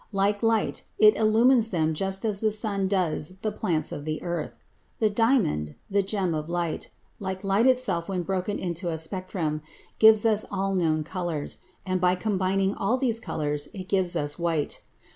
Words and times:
Like 0.11 0.41
light, 0.41 0.81
it 0.97 1.15
illumines 1.15 1.67
them 1.67 1.93
just 1.93 2.25
as 2.25 2.39
the 2.39 2.49
sun 2.49 2.87
does 2.87 3.37
the 3.43 3.51
plants 3.51 3.91
of 3.91 4.03
the 4.03 4.19
earth. 4.23 4.57
The 4.97 5.11
diamond, 5.11 5.75
the 5.91 6.01
gem 6.01 6.33
of 6.33 6.49
light, 6.49 6.89
like 7.19 7.43
light 7.43 7.67
itself 7.67 8.09
when 8.09 8.23
broken 8.23 8.57
into 8.57 8.89
a 8.89 8.97
spectrum, 8.97 9.61
gives 9.99 10.25
us 10.25 10.43
all 10.51 10.73
known 10.73 11.03
colors, 11.03 11.59
and 11.85 12.01
by 12.01 12.15
combining 12.15 12.73
all 12.73 12.97
these 12.97 13.19
colors 13.19 13.67
it 13.75 13.87
gives 13.89 14.15
us 14.15 14.39
white. 14.39 14.79